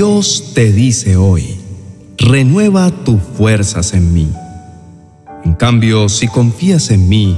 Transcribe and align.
Dios 0.00 0.52
te 0.54 0.72
dice 0.72 1.18
hoy, 1.18 1.60
renueva 2.16 2.90
tus 2.90 3.20
fuerzas 3.20 3.92
en 3.92 4.14
mí. 4.14 4.32
En 5.44 5.52
cambio, 5.52 6.08
si 6.08 6.26
confías 6.26 6.90
en 6.90 7.06
mí, 7.10 7.36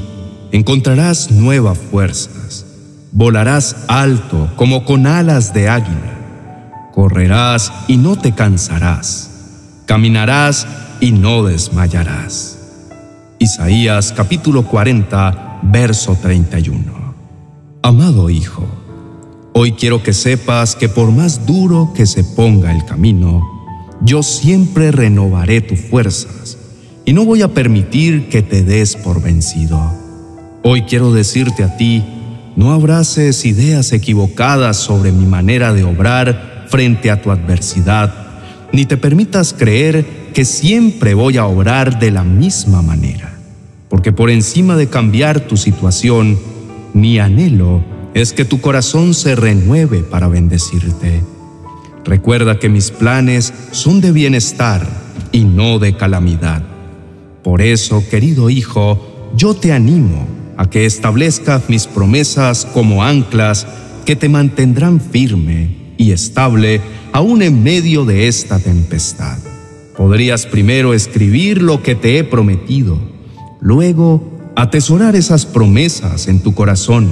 encontrarás 0.52 1.32
nuevas 1.32 1.76
fuerzas. 1.76 2.64
Volarás 3.10 3.74
alto 3.88 4.48
como 4.54 4.84
con 4.84 5.08
alas 5.08 5.52
de 5.52 5.68
águila. 5.68 6.90
Correrás 6.94 7.72
y 7.88 7.96
no 7.96 8.14
te 8.14 8.30
cansarás. 8.30 9.80
Caminarás 9.86 10.64
y 11.00 11.10
no 11.10 11.42
desmayarás. 11.42 12.58
Isaías 13.40 14.12
capítulo 14.16 14.62
40, 14.68 15.58
verso 15.62 16.16
31. 16.22 16.80
Amado 17.82 18.30
Hijo, 18.30 18.64
hoy 19.54 19.72
quiero 19.72 20.02
que 20.02 20.12
sepas 20.12 20.76
que 20.76 20.88
por 20.88 21.10
más 21.12 21.46
duro 21.46 21.92
que 21.94 22.06
se 22.06 22.24
ponga 22.24 22.74
el 22.74 22.84
camino, 22.84 23.42
yo 24.00 24.22
siempre 24.22 24.90
renovaré 24.90 25.60
tus 25.60 25.80
fuerzas 25.80 26.58
y 27.04 27.12
no 27.12 27.24
voy 27.24 27.42
a 27.42 27.48
permitir 27.48 28.28
que 28.28 28.42
te 28.42 28.62
des 28.62 28.96
por 28.96 29.22
vencido. 29.22 29.80
Hoy 30.62 30.82
quiero 30.82 31.12
decirte 31.12 31.64
a 31.64 31.76
ti, 31.76 32.02
no 32.56 32.72
abraces 32.72 33.44
ideas 33.44 33.92
equivocadas 33.92 34.76
sobre 34.76 35.12
mi 35.12 35.26
manera 35.26 35.72
de 35.72 35.84
obrar 35.84 36.66
frente 36.68 37.10
a 37.10 37.20
tu 37.20 37.30
adversidad, 37.30 38.12
ni 38.72 38.86
te 38.86 38.96
permitas 38.96 39.52
creer 39.52 40.06
que 40.32 40.44
siempre 40.44 41.14
voy 41.14 41.36
a 41.36 41.46
obrar 41.46 41.98
de 41.98 42.10
la 42.10 42.24
misma 42.24 42.80
manera, 42.80 43.38
porque 43.88 44.12
por 44.12 44.30
encima 44.30 44.76
de 44.76 44.88
cambiar 44.88 45.40
tu 45.40 45.56
situación, 45.56 46.38
mi 46.94 47.18
anhelo 47.18 47.91
es 48.14 48.32
que 48.32 48.44
tu 48.44 48.60
corazón 48.60 49.14
se 49.14 49.34
renueve 49.34 50.02
para 50.02 50.28
bendecirte. 50.28 51.22
Recuerda 52.04 52.58
que 52.58 52.68
mis 52.68 52.90
planes 52.90 53.52
son 53.70 54.00
de 54.00 54.12
bienestar 54.12 54.86
y 55.30 55.44
no 55.44 55.78
de 55.78 55.96
calamidad. 55.96 56.62
Por 57.42 57.62
eso, 57.62 58.04
querido 58.10 58.50
hijo, 58.50 59.30
yo 59.36 59.54
te 59.54 59.72
animo 59.72 60.26
a 60.56 60.68
que 60.68 60.84
establezcas 60.84 61.68
mis 61.68 61.86
promesas 61.86 62.66
como 62.66 63.02
anclas 63.02 63.66
que 64.04 64.16
te 64.16 64.28
mantendrán 64.28 65.00
firme 65.00 65.94
y 65.96 66.12
estable 66.12 66.80
aún 67.12 67.42
en 67.42 67.62
medio 67.62 68.04
de 68.04 68.28
esta 68.28 68.58
tempestad. 68.58 69.38
Podrías 69.96 70.46
primero 70.46 70.94
escribir 70.94 71.62
lo 71.62 71.82
que 71.82 71.94
te 71.94 72.18
he 72.18 72.24
prometido, 72.24 72.98
luego 73.60 74.32
atesorar 74.56 75.16
esas 75.16 75.46
promesas 75.46 76.28
en 76.28 76.40
tu 76.40 76.54
corazón, 76.54 77.10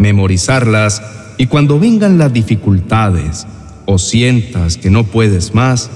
memorizarlas 0.00 1.02
y 1.36 1.46
cuando 1.46 1.78
vengan 1.78 2.18
las 2.18 2.32
dificultades 2.32 3.46
o 3.84 3.98
sientas 3.98 4.78
que 4.78 4.90
no 4.90 5.04
puedes 5.04 5.54
más, 5.54 5.90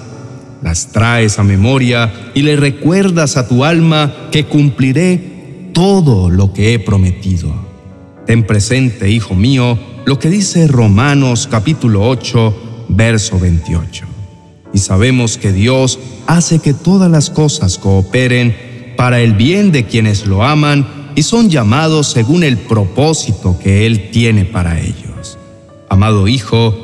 las 0.63 0.89
traes 0.89 1.39
a 1.39 1.43
memoria 1.43 2.13
y 2.35 2.43
le 2.43 2.57
recuerdas 2.57 3.37
a 3.37 3.49
tu 3.49 3.65
alma 3.65 4.15
que 4.31 4.45
cumpliré 4.45 5.71
todo 5.73 6.31
lo 6.31 6.53
que 6.53 6.75
he 6.75 6.79
prometido. 6.79 7.53
Ten 8.27 8.47
presente, 8.47 9.11
hijo 9.11 9.35
mío, 9.35 9.79
lo 10.05 10.19
que 10.19 10.29
dice 10.31 10.67
Romanos 10.69 11.49
capítulo 11.51 12.07
8, 12.07 12.87
verso 12.91 13.39
28. 13.39 14.05
Y 14.73 14.79
sabemos 14.79 15.39
que 15.39 15.53
Dios 15.53 15.99
hace 16.27 16.59
que 16.59 16.75
todas 16.75 17.11
las 17.11 17.31
cosas 17.31 17.79
cooperen 17.79 18.55
para 18.97 19.21
el 19.21 19.35
bien 19.35 19.73
de 19.73 19.85
quienes 19.85 20.27
lo 20.27 20.45
aman 20.45 21.04
y 21.15 21.23
son 21.23 21.51
llamados 21.51 22.09
según 22.09 22.43
el 22.43 22.59
propósito 22.59 23.59
que 23.63 23.87
Él 23.87 24.11
tiene 24.11 24.45
para 24.45 24.81
ellos. 24.81 25.39
Amado 25.89 26.27
Hijo, 26.29 26.75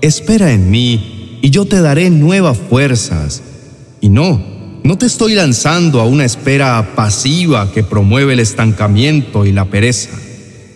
espera 0.00 0.52
en 0.52 0.70
mí 0.70 1.38
y 1.42 1.50
yo 1.50 1.66
te 1.66 1.80
daré 1.80 2.10
nuevas 2.10 2.56
fuerzas. 2.56 3.42
Y 4.00 4.08
no, 4.08 4.42
no 4.82 4.98
te 4.98 5.06
estoy 5.06 5.34
lanzando 5.34 6.00
a 6.00 6.04
una 6.04 6.24
espera 6.24 6.94
pasiva 6.94 7.70
que 7.72 7.82
promueve 7.82 8.34
el 8.34 8.40
estancamiento 8.40 9.44
y 9.44 9.52
la 9.52 9.66
pereza. 9.66 10.10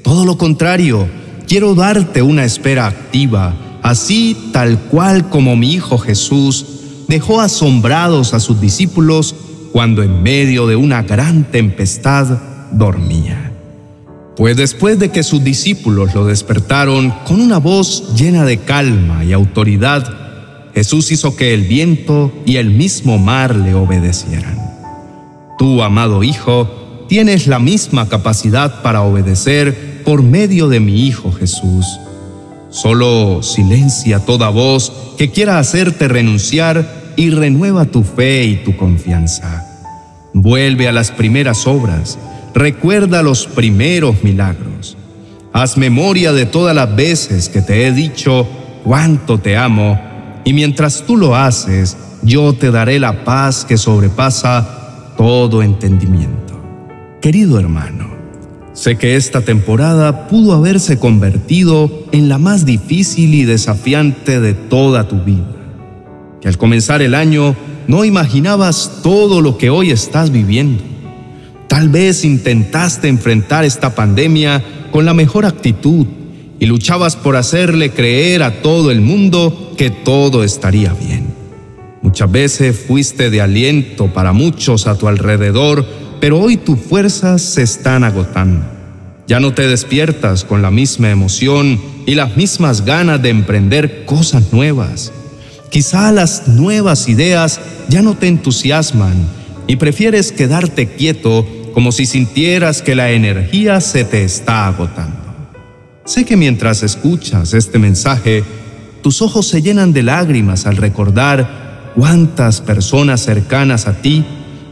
Todo 0.02 0.25
lo 0.25 0.38
contrario, 0.38 1.08
quiero 1.46 1.75
darte 1.75 2.22
una 2.22 2.44
espera 2.44 2.86
activa, 2.86 3.54
así 3.82 4.36
tal 4.52 4.78
cual 4.78 5.28
como 5.28 5.56
mi 5.56 5.72
Hijo 5.72 5.98
Jesús 5.98 6.66
dejó 7.08 7.40
asombrados 7.40 8.34
a 8.34 8.40
sus 8.40 8.60
discípulos 8.60 9.34
cuando 9.72 10.02
en 10.02 10.22
medio 10.22 10.66
de 10.66 10.76
una 10.76 11.02
gran 11.02 11.44
tempestad 11.44 12.38
dormía. 12.72 13.52
Pues 14.36 14.56
después 14.56 14.98
de 14.98 15.10
que 15.10 15.22
sus 15.22 15.42
discípulos 15.42 16.14
lo 16.14 16.24
despertaron 16.24 17.10
con 17.26 17.40
una 17.40 17.58
voz 17.58 18.14
llena 18.14 18.44
de 18.44 18.58
calma 18.58 19.24
y 19.24 19.32
autoridad, 19.32 20.06
Jesús 20.74 21.10
hizo 21.10 21.34
que 21.34 21.54
el 21.54 21.62
viento 21.62 22.32
y 22.46 22.56
el 22.56 22.70
mismo 22.70 23.18
mar 23.18 23.56
le 23.56 23.74
obedecieran. 23.74 24.56
Tú, 25.58 25.82
amado 25.82 26.22
Hijo, 26.22 27.06
tienes 27.08 27.48
la 27.48 27.58
misma 27.58 28.08
capacidad 28.08 28.80
para 28.82 29.02
obedecer 29.02 30.04
por 30.04 30.22
medio 30.22 30.68
de 30.68 30.78
mi 30.78 31.06
Hijo 31.06 31.32
Jesús. 31.32 31.84
Solo 32.70 33.42
silencia 33.42 34.20
toda 34.20 34.50
voz 34.50 34.92
que 35.16 35.30
quiera 35.30 35.58
hacerte 35.58 36.06
renunciar 36.06 37.12
y 37.16 37.30
renueva 37.30 37.86
tu 37.86 38.04
fe 38.04 38.44
y 38.44 38.56
tu 38.56 38.76
confianza. 38.76 39.66
Vuelve 40.32 40.86
a 40.86 40.92
las 40.92 41.10
primeras 41.10 41.66
obras, 41.66 42.18
recuerda 42.54 43.22
los 43.22 43.47
primeros 43.47 44.22
milagros. 44.22 44.97
Haz 45.53 45.76
memoria 45.76 46.32
de 46.32 46.47
todas 46.47 46.75
las 46.75 46.94
veces 46.94 47.48
que 47.48 47.62
te 47.62 47.86
he 47.86 47.92
dicho 47.92 48.47
cuánto 48.84 49.38
te 49.38 49.56
amo 49.56 50.00
y 50.44 50.53
mientras 50.53 51.04
tú 51.06 51.16
lo 51.16 51.37
haces, 51.37 51.97
yo 52.22 52.53
te 52.53 52.70
daré 52.70 52.98
la 52.98 53.25
paz 53.25 53.64
que 53.64 53.76
sobrepasa 53.76 55.14
todo 55.16 55.62
entendimiento. 55.62 56.58
Querido 57.20 57.58
hermano, 57.58 58.08
sé 58.72 58.97
que 58.97 59.16
esta 59.16 59.42
temporada 59.42 60.28
pudo 60.28 60.54
haberse 60.54 60.98
convertido 60.98 61.91
en 62.12 62.28
la 62.28 62.38
más 62.38 62.64
difícil 62.64 63.34
y 63.34 63.44
desafiante 63.44 64.41
de 64.41 64.54
toda 64.54 65.08
tu 65.08 65.20
vida. 65.22 65.44
Que 66.41 66.48
al 66.48 66.56
comenzar 66.56 67.03
el 67.03 67.14
año 67.14 67.56
no 67.88 68.04
imaginabas 68.04 69.00
todo 69.03 69.41
lo 69.41 69.58
que 69.58 69.70
hoy 69.70 69.91
estás 69.91 70.31
viviendo. 70.31 70.82
Tal 71.68 71.90
vez 71.90 72.24
intentaste 72.24 73.08
enfrentar 73.08 73.64
esta 73.64 73.94
pandemia 73.94 74.64
con 74.90 75.04
la 75.04 75.14
mejor 75.14 75.44
actitud 75.44 76.06
y 76.58 76.66
luchabas 76.66 77.14
por 77.14 77.36
hacerle 77.36 77.90
creer 77.90 78.42
a 78.42 78.62
todo 78.62 78.90
el 78.90 79.00
mundo 79.00 79.74
que 79.76 79.90
todo 79.90 80.42
estaría 80.42 80.92
bien. 80.94 81.26
Muchas 82.02 82.30
veces 82.32 82.78
fuiste 82.86 83.30
de 83.30 83.42
aliento 83.42 84.12
para 84.12 84.32
muchos 84.32 84.86
a 84.86 84.96
tu 84.96 85.08
alrededor, 85.08 85.84
pero 86.20 86.40
hoy 86.40 86.56
tus 86.56 86.80
fuerzas 86.80 87.42
se 87.42 87.62
están 87.62 88.02
agotando. 88.02 88.64
Ya 89.26 89.40
no 89.40 89.52
te 89.52 89.68
despiertas 89.68 90.44
con 90.44 90.62
la 90.62 90.70
misma 90.70 91.10
emoción 91.10 91.78
y 92.06 92.14
las 92.14 92.34
mismas 92.34 92.86
ganas 92.86 93.20
de 93.20 93.28
emprender 93.28 94.06
cosas 94.06 94.54
nuevas. 94.54 95.12
Quizá 95.70 96.10
las 96.12 96.48
nuevas 96.48 97.08
ideas 97.08 97.60
ya 97.90 98.00
no 98.00 98.16
te 98.16 98.26
entusiasman 98.26 99.14
y 99.66 99.76
prefieres 99.76 100.32
quedarte 100.32 100.88
quieto 100.88 101.46
como 101.78 101.92
si 101.92 102.06
sintieras 102.06 102.82
que 102.82 102.96
la 102.96 103.12
energía 103.12 103.80
se 103.80 104.02
te 104.02 104.24
está 104.24 104.66
agotando. 104.66 105.52
Sé 106.04 106.24
que 106.24 106.36
mientras 106.36 106.82
escuchas 106.82 107.54
este 107.54 107.78
mensaje, 107.78 108.42
tus 109.00 109.22
ojos 109.22 109.46
se 109.46 109.62
llenan 109.62 109.92
de 109.92 110.02
lágrimas 110.02 110.66
al 110.66 110.76
recordar 110.76 111.92
cuántas 111.94 112.60
personas 112.60 113.20
cercanas 113.20 113.86
a 113.86 113.92
ti 114.02 114.24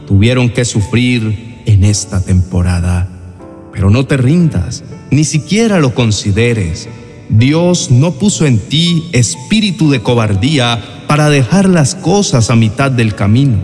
tuvieron 0.05 0.49
que 0.49 0.65
sufrir 0.65 1.61
en 1.65 1.85
esta 1.85 2.19
temporada. 2.19 3.07
Pero 3.71 3.89
no 3.89 4.05
te 4.05 4.17
rindas, 4.17 4.83
ni 5.09 5.23
siquiera 5.23 5.79
lo 5.79 5.95
consideres. 5.95 6.89
Dios 7.29 7.89
no 7.89 8.15
puso 8.15 8.45
en 8.45 8.59
ti 8.59 9.05
espíritu 9.13 9.89
de 9.91 10.01
cobardía 10.01 11.05
para 11.07 11.29
dejar 11.29 11.69
las 11.69 11.95
cosas 11.95 12.49
a 12.49 12.57
mitad 12.57 12.91
del 12.91 13.15
camino. 13.15 13.59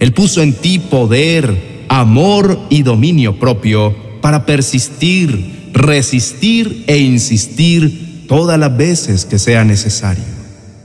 Él 0.00 0.12
puso 0.12 0.42
en 0.42 0.54
ti 0.54 0.80
poder, 0.80 1.73
amor 1.88 2.58
y 2.70 2.82
dominio 2.82 3.38
propio 3.38 3.94
para 4.20 4.46
persistir 4.46 5.54
resistir 5.74 6.84
e 6.86 6.98
insistir 6.98 8.24
todas 8.28 8.58
las 8.58 8.74
veces 8.74 9.26
que 9.26 9.38
sea 9.38 9.64
necesario. 9.64 10.24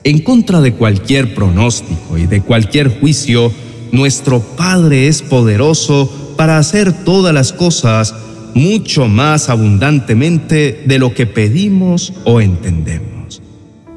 En 0.04 0.20
contra 0.20 0.60
de 0.60 0.74
cualquier 0.74 1.36
pronóstico 1.36 2.18
y 2.18 2.26
de 2.26 2.42
cualquier 2.42 3.00
juicio, 3.00 3.52
nuestro 3.92 4.42
Padre 4.42 5.08
es 5.08 5.22
poderoso 5.22 6.12
para 6.36 6.58
hacer 6.58 6.92
todas 6.92 7.34
las 7.34 7.54
cosas 7.54 8.16
mucho 8.56 9.08
más 9.08 9.50
abundantemente 9.50 10.84
de 10.86 11.00
lo 11.00 11.14
que 11.14 11.28
pedimos 11.28 12.14
o 12.26 12.42
entendemos. 12.42 13.42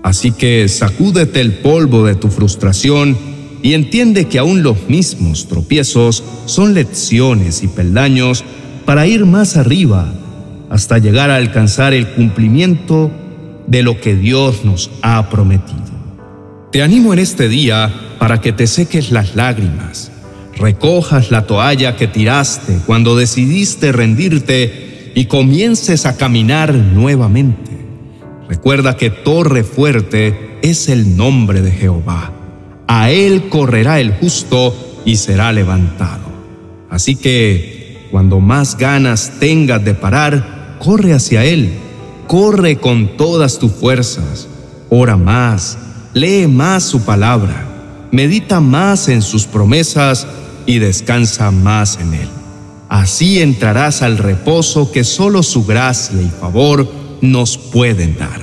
Así 0.03 0.31
que 0.31 0.69
sacúdete 0.69 1.41
el 1.41 1.55
polvo 1.55 2.05
de 2.05 2.17
tu 2.17 2.29
frustración 2.29 3.17
y 3.63 3.75
entiende 3.75 4.27
que 4.27 4.39
aún 4.39 4.63
los 4.63 4.89
mismos 4.89 5.47
tropiezos 5.47 6.25
son 6.47 6.75
lecciones 6.75 7.63
y 7.63 7.69
peldaños 7.69 8.45
para 8.85 9.07
ir 9.07 9.25
más 9.25 9.57
arriba 9.57 10.13
hasta 10.69 10.99
llegar 10.99 11.31
a 11.31 11.37
alcanzar 11.37 11.95
el 11.95 12.09
cumplimiento 12.09 13.11
de 13.67 13.83
lo 13.83 14.01
que 14.01 14.17
Dios 14.17 14.65
nos 14.65 14.91
ha 15.03 15.31
prometido. 15.31 15.81
Te 16.73 16.83
animo 16.83 17.13
en 17.13 17.19
este 17.19 17.49
día 17.49 17.93
para 18.19 18.41
que 18.41 18.53
te 18.53 18.67
seques 18.67 19.13
las 19.13 19.37
lágrimas, 19.37 20.11
recojas 20.57 21.31
la 21.31 21.47
toalla 21.47 21.97
que 21.97 22.09
tiraste 22.09 22.79
cuando 22.87 23.17
decidiste 23.17 23.93
rendirte 23.93 25.13
y 25.15 25.27
comiences 25.27 26.07
a 26.07 26.17
caminar 26.17 26.75
nuevamente. 26.75 27.71
Recuerda 28.49 28.97
que 28.97 29.11
torre 29.11 29.63
fuerte 29.63 30.59
es 30.63 30.89
el 30.89 31.17
nombre 31.17 31.61
de 31.61 31.71
Jehová. 31.71 32.33
A 32.87 33.11
él 33.11 33.49
correrá 33.49 34.01
el 34.01 34.13
justo 34.13 34.75
y 35.05 35.17
será 35.17 35.53
levantado. 35.53 36.31
Así 36.91 37.17
que, 37.17 38.09
cuando 38.11 38.41
más 38.41 38.77
ganas 38.77 39.33
tengas 39.41 39.85
de 39.85 39.95
parar, 39.95 40.77
corre 40.79 41.15
hacia 41.15 41.45
él, 41.45 41.73
corre 42.27 42.77
con 42.77 43.17
todas 43.17 43.59
tus 43.59 43.73
fuerzas, 43.73 44.49
ora 44.91 45.17
más, 45.17 45.79
lee 46.13 46.47
más 46.47 46.83
su 46.83 47.03
palabra, 47.05 48.09
medita 48.11 48.61
más 48.61 49.09
en 49.09 49.23
sus 49.23 49.47
promesas 49.47 50.27
y 50.67 50.79
descansa 50.79 51.51
más 51.51 51.99
en 52.01 52.15
Él. 52.15 52.29
Así 52.89 53.41
entrarás 53.41 54.03
al 54.03 54.19
reposo 54.19 54.93
que 54.93 55.05
solo 55.05 55.43
su 55.43 55.65
gracia 55.65 56.21
y 56.21 56.29
favor 56.29 56.87
nos 57.23 57.57
pueden 57.57 58.17
dar. 58.19 58.41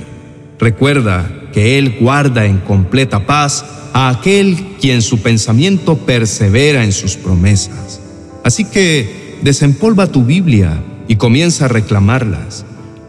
Recuerda 0.60 1.30
que 1.54 1.78
Él 1.78 1.98
guarda 2.00 2.46
en 2.46 2.58
completa 2.60 3.26
paz 3.26 3.64
a 3.94 4.10
aquel 4.10 4.76
quien 4.80 5.02
su 5.02 5.20
pensamiento 5.20 5.98
persevera 5.98 6.84
en 6.84 6.92
sus 6.92 7.16
promesas. 7.16 8.00
Así 8.44 8.66
que 8.66 9.40
desempolva 9.42 10.08
tu 10.08 10.24
Biblia 10.24 10.84
y 11.08 11.16
comienza 11.16 11.66
a 11.66 11.70
reclamarlas. 11.70 12.66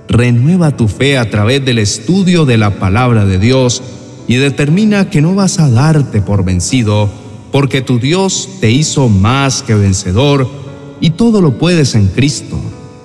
Renueva 0.09 0.77
tu 0.77 0.88
fe 0.88 1.19
a 1.19 1.31
través 1.31 1.65
del 1.65 1.79
estudio 1.79 2.44
de 2.44 2.56
la 2.56 2.79
palabra 2.79 3.25
de 3.25 3.38
Dios 3.38 3.82
y 4.27 4.37
determina 4.37 5.11
que 5.11 5.21
no 5.21 5.35
vas 5.35 5.59
a 5.61 5.71
darte 5.71 6.21
por 6.21 6.44
vencido, 6.44 7.11
porque 7.53 7.82
tu 7.82 7.99
Dios 7.99 8.49
te 8.61 8.71
hizo 8.71 9.09
más 9.09 9.62
que 9.62 9.75
vencedor 9.75 10.49
y 11.00 11.11
todo 11.11 11.41
lo 11.41 11.59
puedes 11.59 11.94
en 11.94 12.09
Cristo, 12.09 12.59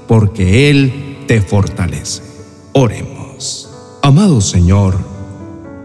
porque 0.07 0.69
Él 0.69 1.17
te 1.27 1.41
fortalece. 1.41 2.21
Oremos. 2.73 3.69
Amado 4.01 4.41
Señor, 4.41 4.97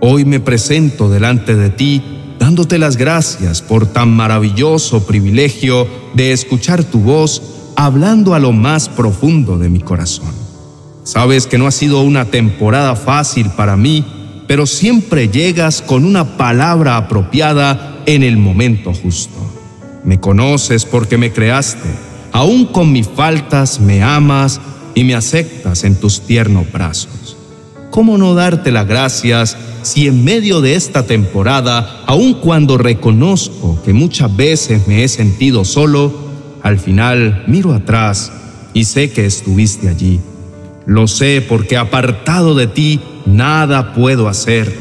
hoy 0.00 0.25
me 0.25 0.41
presento 0.41 1.08
delante 1.08 1.55
de 1.56 1.70
ti 1.70 2.02
dándote 2.38 2.79
las 2.79 2.97
gracias 2.97 3.61
por 3.61 3.87
tan 3.87 4.11
maravilloso 4.11 5.06
privilegio 5.06 5.87
de 6.14 6.32
escuchar 6.32 6.82
tu 6.82 7.00
voz 7.00 7.43
hablando 7.76 8.35
a 8.35 8.38
lo 8.38 8.52
más 8.52 8.88
profundo 8.88 9.58
de 9.58 9.69
mi 9.69 9.81
corazón. 9.81 10.32
Sabes 11.05 11.47
que 11.47 11.58
no 11.58 11.67
ha 11.67 11.70
sido 11.70 12.02
una 12.02 12.25
temporada 12.25 12.97
fácil 12.97 13.50
para 13.56 13.76
mí, 13.76 14.05
pero 14.47 14.67
siempre 14.67 15.29
llegas 15.29 15.82
con 15.82 16.05
una 16.05 16.37
palabra 16.37 16.96
apropiada 16.96 18.03
en 18.06 18.23
el 18.23 18.37
momento 18.37 18.93
justo. 18.94 19.38
Me 20.05 20.19
conoces 20.19 20.87
porque 20.87 21.19
me 21.19 21.32
creaste, 21.32 21.88
aún 22.32 22.67
con 22.67 22.91
mis 22.91 23.08
faltas 23.08 23.81
me 23.81 24.03
amas 24.03 24.61
y 24.94 25.05
me 25.05 25.14
aceptas 25.14 25.85
en 25.85 25.94
tus 25.94 26.23
tiernos 26.23 26.70
brazos. 26.73 27.30
¿Cómo 27.91 28.19
no 28.19 28.35
darte 28.35 28.71
las 28.71 28.87
gracias 28.87 29.57
si 29.83 30.07
en 30.07 30.23
medio 30.23 30.61
de 30.61 30.75
esta 30.75 31.07
temporada, 31.07 32.05
aun 32.07 32.35
cuando 32.35 32.79
reconozco 32.79 33.81
que 33.85 33.93
muchas 33.93 34.35
veces 34.37 34.87
me 34.87 35.03
he 35.03 35.09
sentido 35.09 35.65
solo, 35.65 36.13
al 36.63 36.79
final 36.79 37.45
miro 37.49 37.73
atrás 37.73 38.31
y 38.75 38.85
sé 38.85 39.11
que 39.11 39.27
estuviste 39.27 39.89
allí? 39.89 40.21
Lo 40.87 41.09
sé 41.09 41.45
porque 41.47 41.77
apartado 41.77 42.55
de 42.55 42.69
ti 42.69 43.01
nada 43.27 43.93
puedo 43.93 44.29
hacer. 44.29 44.73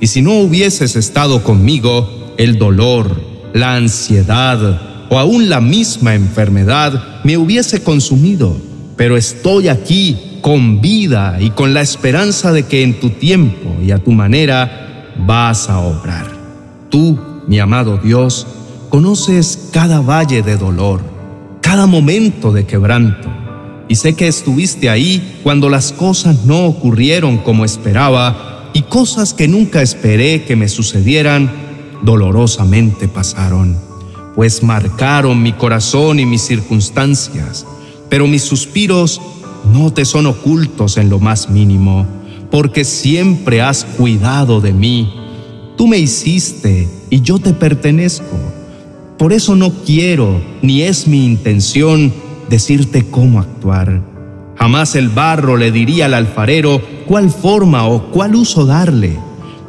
Y 0.00 0.06
si 0.06 0.22
no 0.22 0.34
hubieses 0.38 0.94
estado 0.94 1.42
conmigo, 1.42 2.34
el 2.36 2.58
dolor, 2.58 3.20
la 3.52 3.74
ansiedad 3.74 5.06
o 5.10 5.18
aún 5.18 5.48
la 5.48 5.60
misma 5.60 6.14
enfermedad 6.14 7.20
me 7.24 7.36
hubiese 7.36 7.82
consumido. 7.82 8.56
Pero 8.96 9.16
estoy 9.16 9.68
aquí 9.68 10.33
con 10.44 10.82
vida 10.82 11.38
y 11.40 11.48
con 11.48 11.72
la 11.72 11.80
esperanza 11.80 12.52
de 12.52 12.64
que 12.64 12.82
en 12.82 13.00
tu 13.00 13.08
tiempo 13.08 13.74
y 13.82 13.92
a 13.92 13.98
tu 13.98 14.12
manera 14.12 15.14
vas 15.16 15.70
a 15.70 15.78
obrar. 15.78 16.26
Tú, 16.90 17.18
mi 17.48 17.58
amado 17.60 17.96
Dios, 17.96 18.46
conoces 18.90 19.70
cada 19.72 20.02
valle 20.02 20.42
de 20.42 20.58
dolor, 20.58 21.00
cada 21.62 21.86
momento 21.86 22.52
de 22.52 22.66
quebranto 22.66 23.26
y 23.88 23.94
sé 23.94 24.16
que 24.16 24.28
estuviste 24.28 24.90
ahí 24.90 25.40
cuando 25.42 25.70
las 25.70 25.92
cosas 25.92 26.44
no 26.44 26.66
ocurrieron 26.66 27.38
como 27.38 27.64
esperaba 27.64 28.68
y 28.74 28.82
cosas 28.82 29.32
que 29.32 29.48
nunca 29.48 29.80
esperé 29.80 30.44
que 30.44 30.56
me 30.56 30.68
sucedieran 30.68 31.50
dolorosamente 32.02 33.08
pasaron, 33.08 33.78
pues 34.34 34.62
marcaron 34.62 35.42
mi 35.42 35.54
corazón 35.54 36.20
y 36.20 36.26
mis 36.26 36.42
circunstancias, 36.42 37.64
pero 38.10 38.26
mis 38.26 38.42
suspiros 38.42 39.22
no 39.72 39.92
te 39.92 40.04
son 40.04 40.26
ocultos 40.26 40.96
en 40.96 41.10
lo 41.10 41.18
más 41.18 41.50
mínimo, 41.50 42.06
porque 42.50 42.84
siempre 42.84 43.62
has 43.62 43.84
cuidado 43.84 44.60
de 44.60 44.72
mí. 44.72 45.12
Tú 45.76 45.86
me 45.86 45.98
hiciste 45.98 46.88
y 47.10 47.20
yo 47.20 47.38
te 47.38 47.52
pertenezco. 47.52 48.36
Por 49.18 49.32
eso 49.32 49.56
no 49.56 49.70
quiero, 49.70 50.40
ni 50.62 50.82
es 50.82 51.06
mi 51.06 51.24
intención, 51.24 52.12
decirte 52.48 53.06
cómo 53.10 53.40
actuar. 53.40 54.02
Jamás 54.56 54.94
el 54.94 55.08
barro 55.08 55.56
le 55.56 55.72
diría 55.72 56.06
al 56.06 56.14
alfarero 56.14 56.80
cuál 57.06 57.30
forma 57.30 57.86
o 57.86 58.10
cuál 58.10 58.34
uso 58.34 58.66
darle. 58.66 59.18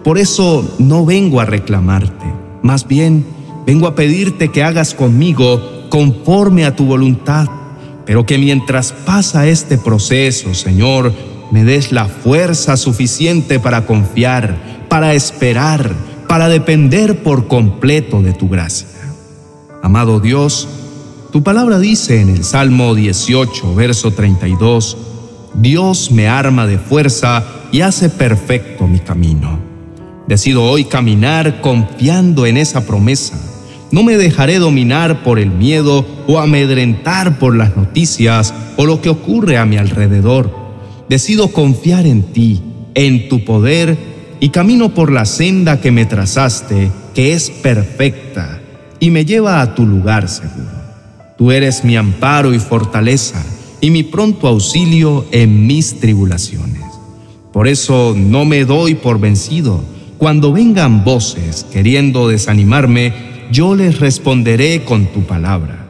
Por 0.04 0.18
eso 0.18 0.76
no 0.78 1.06
vengo 1.06 1.40
a 1.42 1.46
reclamarte, 1.46 2.26
más 2.62 2.88
bien 2.88 3.26
vengo 3.66 3.88
a 3.88 3.96
pedirte 3.96 4.50
que 4.50 4.64
hagas 4.64 4.94
conmigo 4.94 5.88
conforme 5.90 6.66
a 6.66 6.76
tu 6.76 6.86
voluntad, 6.86 7.48
pero 8.06 8.26
que 8.26 8.38
mientras 8.38 8.92
pasa 8.92 9.48
este 9.48 9.78
proceso, 9.78 10.54
Señor, 10.54 11.14
me 11.52 11.64
des 11.64 11.92
la 11.92 12.06
fuerza 12.06 12.78
suficiente 12.78 13.60
para 13.60 13.86
confiar, 13.86 14.56
para 14.90 15.14
esperar, 15.14 15.94
para 16.28 16.50
depender 16.50 17.24
por 17.24 17.48
completo 17.48 18.22
de 18.22 18.34
tu 18.34 18.50
gracia. 18.50 18.88
Amado 19.82 20.20
Dios, 20.20 20.68
tu 21.32 21.44
palabra 21.44 21.80
dice 21.80 22.22
en 22.22 22.30
el 22.30 22.44
Salmo 22.44 22.96
18, 22.96 23.76
verso 23.76 24.12
32, 24.12 24.98
Dios 25.56 26.12
me 26.12 26.28
arma 26.28 26.66
de 26.68 26.78
fuerza 26.78 27.44
y 27.72 27.82
hace 27.82 28.10
perfecto 28.10 28.88
mi 28.88 29.00
camino. 29.00 29.60
Decido 30.28 30.64
hoy 30.64 30.86
caminar 30.86 31.62
confiando 31.62 32.46
en 32.46 32.58
esa 32.58 32.86
promesa. 32.86 33.40
No 33.96 34.04
me 34.04 34.18
dejaré 34.18 34.60
dominar 34.60 35.24
por 35.24 35.40
el 35.40 35.52
miedo 35.52 36.06
o 36.28 36.40
amedrentar 36.40 37.40
por 37.40 37.56
las 37.56 37.78
noticias 37.78 38.54
o 38.76 38.86
lo 38.86 39.00
que 39.00 39.08
ocurre 39.08 39.58
a 39.58 39.66
mi 39.66 39.78
alrededor. 39.78 40.54
Decido 41.08 41.54
confiar 41.54 42.06
en 42.06 42.24
ti, 42.24 42.62
en 42.94 43.30
tu 43.30 43.46
poder 43.46 43.98
y 44.42 44.50
camino 44.50 44.94
por 44.94 45.14
la 45.14 45.24
senda 45.24 45.80
que 45.80 45.92
me 45.92 46.06
trazaste, 46.06 46.92
que 47.14 47.32
es 47.32 47.50
perfecta 47.50 48.60
y 49.00 49.12
me 49.12 49.24
lleva 49.24 49.62
a 49.62 49.76
tu 49.76 49.86
lugar 49.86 50.28
seguro. 50.28 50.76
Tú 51.38 51.54
eres 51.54 51.86
mi 51.86 51.96
amparo 51.96 52.54
y 52.54 52.60
fortaleza 52.60 53.42
y 53.80 53.92
mi 53.92 54.04
pronto 54.04 54.50
auxilio 54.50 55.26
en 55.32 55.68
mis 55.68 56.02
tribulaciones. 56.02 56.84
Por 57.54 57.70
eso 57.70 58.14
no 58.14 58.44
me 58.44 58.66
doy 58.66 58.96
por 58.96 59.22
vencido. 59.22 59.82
Cuando 60.18 60.52
vengan 60.52 61.06
voces 61.06 61.66
queriendo 61.72 62.28
desanimarme, 62.28 63.35
yo 63.52 63.76
les 63.76 64.00
responderé 64.00 64.84
con 64.84 65.08
tu 65.08 65.24
palabra, 65.24 65.86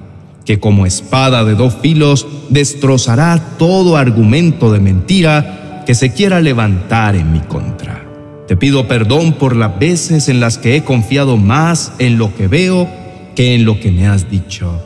que 0.45 0.59
como 0.59 0.85
espada 0.85 1.43
de 1.43 1.55
dos 1.55 1.75
filos 1.81 2.27
destrozará 2.49 3.57
todo 3.57 3.97
argumento 3.97 4.71
de 4.71 4.79
mentira 4.79 5.83
que 5.85 5.95
se 5.95 6.13
quiera 6.13 6.41
levantar 6.41 7.15
en 7.15 7.31
mi 7.31 7.39
contra. 7.39 8.03
Te 8.47 8.55
pido 8.55 8.87
perdón 8.87 9.33
por 9.33 9.55
las 9.55 9.79
veces 9.79 10.29
en 10.29 10.39
las 10.39 10.57
que 10.57 10.75
he 10.75 10.83
confiado 10.83 11.37
más 11.37 11.93
en 11.99 12.17
lo 12.17 12.35
que 12.35 12.47
veo 12.47 12.87
que 13.35 13.55
en 13.55 13.65
lo 13.65 13.79
que 13.79 13.91
me 13.91 14.07
has 14.07 14.29
dicho 14.29 14.81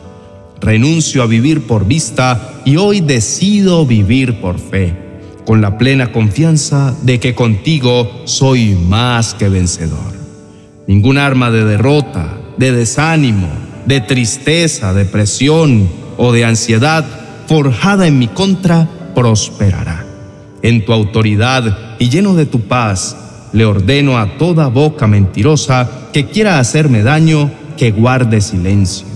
renuncio 0.61 1.23
a 1.23 1.27
vivir 1.27 1.61
por 1.61 1.85
vista 1.87 2.61
y 2.65 2.77
hoy 2.77 3.01
decido 3.01 3.85
vivir 3.85 4.41
por 4.41 4.59
fe, 4.59 4.93
con 5.45 5.61
la 5.61 5.77
plena 5.77 6.11
confianza 6.11 6.95
de 7.03 7.19
que 7.19 7.33
contigo 7.33 8.09
soy 8.25 8.75
más 8.75 9.33
que 9.33 9.49
vencedor. 9.49 10.13
Ningún 10.87 11.17
arma 11.17 11.51
de 11.51 11.65
derrota, 11.65 12.37
de 12.59 12.71
desánimo, 12.71 13.47
de 13.87 14.01
tristeza, 14.01 14.93
depresión 14.93 15.89
o 16.17 16.31
de 16.31 16.45
ansiedad 16.45 17.03
forjada 17.47 18.05
en 18.05 18.19
mi 18.19 18.27
contra 18.27 18.87
prosperará. 19.15 20.05
En 20.61 20.85
tu 20.85 20.93
autoridad 20.93 21.97
y 21.97 22.09
lleno 22.09 22.35
de 22.35 22.45
tu 22.45 22.61
paz, 22.61 23.17
le 23.53 23.65
ordeno 23.65 24.19
a 24.19 24.37
toda 24.37 24.67
boca 24.67 25.07
mentirosa 25.07 25.89
que 26.13 26.27
quiera 26.27 26.59
hacerme 26.59 27.01
daño 27.01 27.49
que 27.77 27.89
guarde 27.89 28.41
silencio 28.41 29.09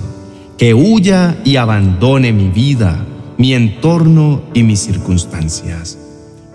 que 0.58 0.74
huya 0.74 1.38
y 1.44 1.58
abandone 1.58 2.32
mi 2.32 2.50
vida, 2.50 3.06
mi 3.38 3.54
entorno 3.54 4.44
y 4.54 4.64
mis 4.64 4.80
circunstancias. 4.80 5.98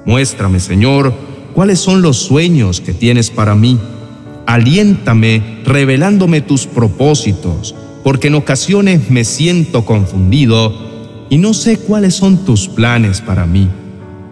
Muéstrame, 0.07 0.61
Señor, 0.61 1.13
cuáles 1.55 1.81
son 1.81 2.01
los 2.01 2.17
sueños 2.17 2.81
que 2.81 2.95
tienes 2.95 3.31
para 3.31 3.55
mí. 3.55 3.79
Aliéntame 4.49 5.43
revelándome 5.67 6.41
tus 6.41 6.67
propósitos, 6.67 7.75
porque 8.03 8.29
en 8.29 8.35
ocasiones 8.35 9.11
me 9.11 9.25
siento 9.25 9.85
confundido 9.85 11.27
y 11.29 11.37
no 11.37 11.53
sé 11.53 11.77
cuáles 11.77 12.15
son 12.15 12.47
tus 12.47 12.67
planes 12.67 13.21
para 13.21 13.45
mí. 13.45 13.69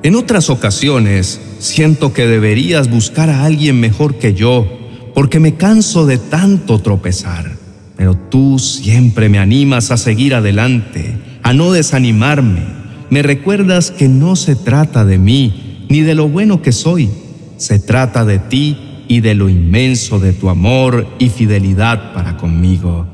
En 0.03 0.15
otras 0.15 0.49
ocasiones 0.49 1.39
siento 1.59 2.15
que 2.15 2.27
deberías 2.27 2.89
buscar 2.89 3.29
a 3.29 3.45
alguien 3.45 3.79
mejor 3.79 4.15
que 4.15 4.33
yo, 4.33 4.67
porque 5.15 5.39
me 5.39 5.57
canso 5.57 6.07
de 6.07 6.17
tanto 6.17 6.79
tropezar. 6.79 7.53
Pero 7.99 8.15
tú 8.15 8.59
siempre 8.59 9.29
me 9.29 9.39
animas 9.39 9.91
a 9.91 9.99
seguir 9.99 10.35
adelante, 10.35 11.15
a 11.43 11.53
no 11.53 11.73
desanimarme. 11.73 12.63
Me 13.11 13.23
recuerdas 13.23 13.91
que 13.91 14.09
no 14.09 14.35
se 14.35 14.57
trata 14.57 15.05
de 15.05 15.19
mí, 15.19 15.85
ni 15.91 16.01
de 16.01 16.15
lo 16.15 16.27
bueno 16.27 16.63
que 16.63 16.73
soy. 16.73 17.11
Se 17.59 17.79
trata 17.79 18.25
de 18.25 18.39
ti 18.39 18.86
y 19.09 19.21
de 19.21 19.35
lo 19.35 19.49
inmenso 19.49 20.19
de 20.19 20.33
tu 20.33 20.49
amor 20.49 21.07
y 21.19 21.29
fidelidad 21.29 22.13
para 22.13 22.37
conmigo, 22.37 23.07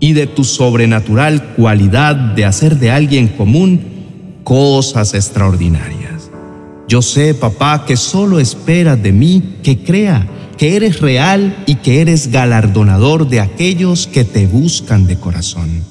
y 0.00 0.12
de 0.12 0.26
tu 0.26 0.44
sobrenatural 0.44 1.54
cualidad 1.56 2.14
de 2.14 2.44
hacer 2.44 2.78
de 2.78 2.90
alguien 2.90 3.28
común 3.28 3.80
cosas 4.44 5.14
extraordinarias. 5.14 6.30
Yo 6.88 7.02
sé, 7.02 7.34
papá, 7.34 7.84
que 7.86 7.96
solo 7.96 8.40
esperas 8.40 9.02
de 9.02 9.12
mí 9.12 9.56
que 9.62 9.78
crea 9.78 10.26
que 10.58 10.74
eres 10.74 11.00
real 11.00 11.56
y 11.66 11.76
que 11.76 12.00
eres 12.00 12.32
galardonador 12.32 13.28
de 13.28 13.40
aquellos 13.40 14.08
que 14.08 14.24
te 14.24 14.46
buscan 14.46 15.06
de 15.06 15.16
corazón. 15.16 15.84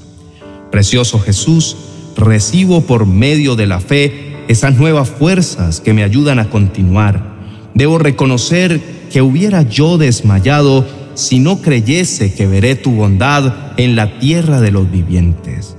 Precioso 0.71 1.19
Jesús, 1.19 1.77
recibo 2.17 2.81
por 2.81 3.05
medio 3.05 3.55
de 3.55 3.65
la 3.65 3.79
fe 3.79 4.43
esas 4.49 4.75
nuevas 4.75 5.09
fuerzas 5.09 5.79
que 5.79 5.93
me 5.93 6.03
ayudan 6.03 6.39
a 6.39 6.49
continuar. 6.49 7.37
Debo 7.73 7.97
reconocer 7.97 8.81
que 9.11 9.21
hubiera 9.21 9.61
yo 9.63 9.97
desmayado 9.97 10.85
si 11.13 11.39
no 11.39 11.61
creyese 11.61 12.33
que 12.33 12.45
veré 12.45 12.75
tu 12.75 12.91
bondad 12.91 13.53
en 13.77 13.95
la 13.95 14.19
tierra 14.19 14.61
de 14.61 14.71
los 14.71 14.89
vivientes. 14.91 15.75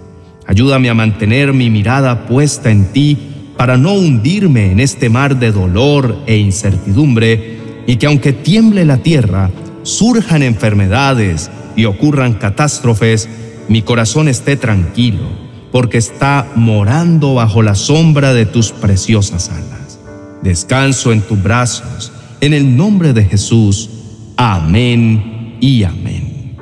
Ayúdame 0.46 0.90
a 0.90 0.94
mantener 0.94 1.52
mi 1.52 1.70
mirada 1.70 2.26
puesta 2.26 2.70
en 2.70 2.86
ti 2.86 3.16
para 3.56 3.76
no 3.76 3.92
hundirme 3.92 4.72
en 4.72 4.80
este 4.80 5.08
mar 5.08 5.38
de 5.38 5.52
dolor 5.52 6.16
e 6.26 6.38
incertidumbre 6.38 7.58
y 7.86 7.96
que 7.96 8.06
aunque 8.06 8.32
tiemble 8.32 8.84
la 8.84 8.98
tierra, 8.98 9.50
surjan 9.82 10.42
enfermedades 10.42 11.50
y 11.76 11.84
ocurran 11.84 12.34
catástrofes, 12.34 13.28
mi 13.68 13.82
corazón 13.82 14.28
esté 14.28 14.56
tranquilo, 14.56 15.28
porque 15.70 15.98
está 15.98 16.50
morando 16.54 17.34
bajo 17.34 17.62
la 17.62 17.74
sombra 17.74 18.32
de 18.34 18.46
tus 18.46 18.72
preciosas 18.72 19.50
alas. 19.50 19.98
Descanso 20.42 21.12
en 21.12 21.20
tus 21.22 21.42
brazos 21.42 22.12
en 22.40 22.54
el 22.54 22.76
nombre 22.76 23.12
de 23.12 23.24
Jesús. 23.24 23.90
Amén 24.36 25.56
y 25.60 25.82
amén. 25.84 26.56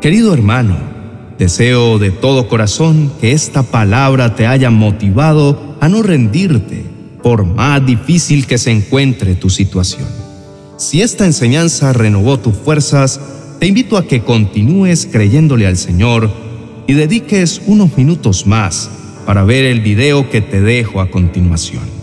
Querido 0.00 0.32
hermano, 0.32 0.76
deseo 1.38 1.98
de 1.98 2.10
todo 2.10 2.48
corazón 2.48 3.12
que 3.20 3.32
esta 3.32 3.62
palabra 3.62 4.34
te 4.34 4.46
haya 4.46 4.70
motivado 4.70 5.76
a 5.80 5.88
no 5.88 6.02
rendirte, 6.02 6.84
por 7.22 7.44
más 7.44 7.84
difícil 7.84 8.46
que 8.46 8.58
se 8.58 8.70
encuentre 8.70 9.34
tu 9.34 9.50
situación. 9.50 10.08
Si 10.78 11.02
esta 11.02 11.26
enseñanza 11.26 11.92
renovó 11.92 12.38
tus 12.38 12.54
fuerzas, 12.54 13.20
te 13.58 13.66
invito 13.66 13.98
a 13.98 14.06
que 14.06 14.22
continúes 14.22 15.06
creyéndole 15.10 15.66
al 15.66 15.76
Señor 15.76 16.30
y 16.86 16.94
dediques 16.94 17.60
unos 17.66 17.96
minutos 17.96 18.46
más 18.46 18.90
para 19.26 19.44
ver 19.44 19.64
el 19.64 19.80
video 19.80 20.30
que 20.30 20.40
te 20.40 20.62
dejo 20.62 21.00
a 21.00 21.10
continuación. 21.10 21.99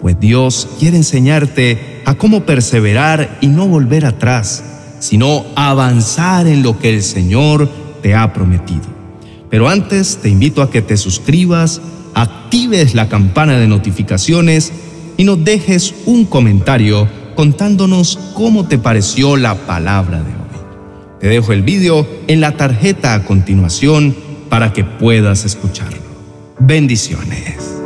Pues 0.00 0.18
Dios 0.20 0.68
quiere 0.78 0.96
enseñarte 0.96 2.02
a 2.04 2.14
cómo 2.14 2.44
perseverar 2.44 3.38
y 3.40 3.48
no 3.48 3.66
volver 3.66 4.06
atrás, 4.06 4.62
sino 5.00 5.44
avanzar 5.56 6.46
en 6.46 6.62
lo 6.62 6.78
que 6.78 6.94
el 6.94 7.02
Señor 7.02 7.68
te 8.02 8.14
ha 8.14 8.32
prometido. 8.32 8.82
Pero 9.50 9.68
antes 9.68 10.18
te 10.18 10.28
invito 10.28 10.62
a 10.62 10.70
que 10.70 10.82
te 10.82 10.96
suscribas, 10.96 11.80
actives 12.14 12.94
la 12.94 13.08
campana 13.08 13.58
de 13.58 13.66
notificaciones 13.66 14.72
y 15.16 15.24
nos 15.24 15.42
dejes 15.44 15.94
un 16.06 16.24
comentario 16.24 17.08
contándonos 17.34 18.18
cómo 18.34 18.66
te 18.66 18.78
pareció 18.78 19.36
la 19.36 19.54
palabra 19.54 20.18
de 20.18 20.30
hoy. 20.30 20.38
Te 21.20 21.28
dejo 21.28 21.52
el 21.52 21.62
vídeo 21.62 22.06
en 22.28 22.40
la 22.40 22.56
tarjeta 22.56 23.14
a 23.14 23.24
continuación 23.24 24.14
para 24.48 24.72
que 24.72 24.84
puedas 24.84 25.44
escucharlo. 25.44 25.98
Bendiciones. 26.60 27.77